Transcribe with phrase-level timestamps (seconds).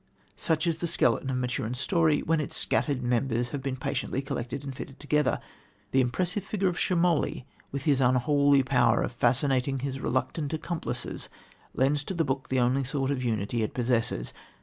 [0.35, 4.63] Such is the skeleton of Maturin's story, when its scattered members have been patiently collected
[4.63, 5.39] and fitted together.
[5.91, 11.29] The impressive figure of Schemoli, with his unholy power of fascinating his reluctant accomplices,
[11.75, 14.33] lends to the book the only sort of unity it possesses.